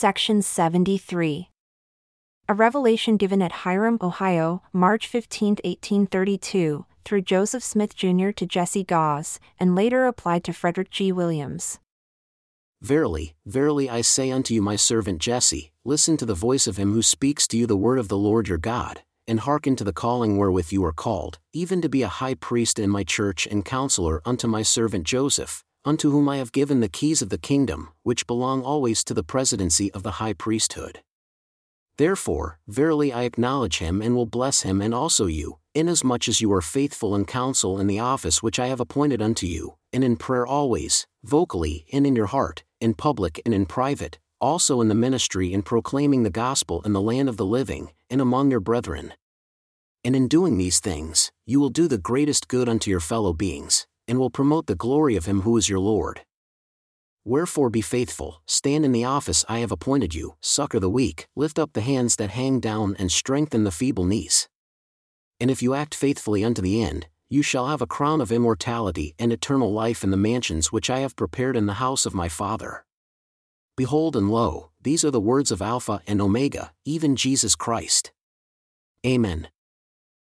Section 0.00 0.40
73. 0.40 1.50
A 2.48 2.54
revelation 2.54 3.18
given 3.18 3.42
at 3.42 3.52
Hiram, 3.52 3.98
Ohio, 4.00 4.62
March 4.72 5.06
15, 5.06 5.58
1832, 5.62 6.86
through 7.04 7.20
Joseph 7.20 7.62
Smith 7.62 7.94
Jr. 7.94 8.30
to 8.30 8.46
Jesse 8.46 8.82
Gause, 8.82 9.38
and 9.58 9.74
later 9.74 10.06
applied 10.06 10.42
to 10.44 10.54
Frederick 10.54 10.88
G. 10.88 11.12
Williams. 11.12 11.80
Verily, 12.80 13.34
verily 13.44 13.90
I 13.90 14.00
say 14.00 14.30
unto 14.30 14.54
you, 14.54 14.62
my 14.62 14.74
servant 14.74 15.20
Jesse, 15.20 15.70
listen 15.84 16.16
to 16.16 16.24
the 16.24 16.32
voice 16.32 16.66
of 16.66 16.78
him 16.78 16.94
who 16.94 17.02
speaks 17.02 17.46
to 17.48 17.58
you 17.58 17.66
the 17.66 17.76
word 17.76 17.98
of 17.98 18.08
the 18.08 18.16
Lord 18.16 18.48
your 18.48 18.56
God, 18.56 19.02
and 19.28 19.40
hearken 19.40 19.76
to 19.76 19.84
the 19.84 19.92
calling 19.92 20.38
wherewith 20.38 20.72
you 20.72 20.82
are 20.82 20.94
called, 20.94 21.38
even 21.52 21.82
to 21.82 21.90
be 21.90 22.00
a 22.00 22.08
high 22.08 22.32
priest 22.32 22.78
in 22.78 22.88
my 22.88 23.04
church 23.04 23.46
and 23.46 23.66
counselor 23.66 24.22
unto 24.24 24.48
my 24.48 24.62
servant 24.62 25.04
Joseph, 25.04 25.62
unto 25.84 26.10
whom 26.10 26.28
I 26.28 26.36
have 26.36 26.52
given 26.52 26.80
the 26.80 26.88
keys 26.88 27.22
of 27.22 27.28
the 27.28 27.38
kingdom, 27.38 27.88
which 28.02 28.26
belong 28.26 28.62
always 28.62 29.02
to 29.04 29.14
the 29.14 29.22
presidency 29.22 29.90
of 29.92 30.02
the 30.02 30.12
high 30.12 30.32
priesthood. 30.32 31.00
Therefore, 31.96 32.58
verily 32.66 33.12
I 33.12 33.24
acknowledge 33.24 33.78
him 33.78 34.00
and 34.00 34.14
will 34.14 34.26
bless 34.26 34.62
him 34.62 34.80
and 34.80 34.94
also 34.94 35.26
you, 35.26 35.58
inasmuch 35.74 36.28
as 36.28 36.40
you 36.40 36.52
are 36.52 36.62
faithful 36.62 37.14
in 37.14 37.24
counsel 37.24 37.78
in 37.78 37.86
the 37.86 37.98
office 37.98 38.42
which 38.42 38.58
I 38.58 38.68
have 38.68 38.80
appointed 38.80 39.20
unto 39.20 39.46
you, 39.46 39.76
and 39.92 40.02
in 40.02 40.16
prayer 40.16 40.46
always, 40.46 41.06
vocally 41.22 41.84
and 41.92 42.06
in 42.06 42.16
your 42.16 42.26
heart, 42.26 42.64
in 42.80 42.94
public 42.94 43.40
and 43.44 43.54
in 43.54 43.66
private, 43.66 44.18
also 44.40 44.80
in 44.80 44.88
the 44.88 44.94
ministry 44.94 45.52
in 45.52 45.62
proclaiming 45.62 46.22
the 46.22 46.30
gospel 46.30 46.80
in 46.82 46.92
the 46.92 47.00
land 47.00 47.28
of 47.28 47.36
the 47.36 47.44
living, 47.44 47.90
and 48.08 48.20
among 48.20 48.50
your 48.50 48.60
brethren. 48.60 49.12
And 50.02 50.16
in 50.16 50.28
doing 50.28 50.56
these 50.56 50.80
things, 50.80 51.30
you 51.44 51.60
will 51.60 51.68
do 51.68 51.86
the 51.86 51.98
greatest 51.98 52.48
good 52.48 52.68
unto 52.68 52.90
your 52.90 53.00
fellow 53.00 53.34
beings, 53.34 53.86
and 54.10 54.18
will 54.18 54.28
promote 54.28 54.66
the 54.66 54.74
glory 54.74 55.14
of 55.14 55.26
him 55.26 55.42
who 55.42 55.56
is 55.56 55.68
your 55.68 55.78
Lord. 55.78 56.22
Wherefore 57.24 57.70
be 57.70 57.80
faithful, 57.80 58.42
stand 58.44 58.84
in 58.84 58.90
the 58.90 59.04
office 59.04 59.44
I 59.48 59.60
have 59.60 59.70
appointed 59.70 60.16
you, 60.16 60.34
succor 60.40 60.80
the 60.80 60.90
weak, 60.90 61.28
lift 61.36 61.60
up 61.60 61.74
the 61.74 61.80
hands 61.80 62.16
that 62.16 62.30
hang 62.30 62.58
down, 62.58 62.96
and 62.98 63.12
strengthen 63.12 63.62
the 63.62 63.70
feeble 63.70 64.04
knees. 64.04 64.48
And 65.38 65.48
if 65.48 65.62
you 65.62 65.74
act 65.74 65.94
faithfully 65.94 66.42
unto 66.42 66.60
the 66.60 66.82
end, 66.82 67.06
you 67.28 67.42
shall 67.42 67.68
have 67.68 67.80
a 67.80 67.86
crown 67.86 68.20
of 68.20 68.32
immortality 68.32 69.14
and 69.16 69.32
eternal 69.32 69.72
life 69.72 70.02
in 70.02 70.10
the 70.10 70.16
mansions 70.16 70.72
which 70.72 70.90
I 70.90 70.98
have 70.98 71.14
prepared 71.14 71.56
in 71.56 71.66
the 71.66 71.74
house 71.74 72.04
of 72.04 72.12
my 72.12 72.28
Father. 72.28 72.84
Behold 73.76 74.16
and 74.16 74.28
lo, 74.28 74.72
these 74.82 75.04
are 75.04 75.12
the 75.12 75.20
words 75.20 75.52
of 75.52 75.62
Alpha 75.62 76.02
and 76.08 76.20
Omega, 76.20 76.72
even 76.84 77.14
Jesus 77.14 77.54
Christ. 77.54 78.10
Amen. 79.06 79.48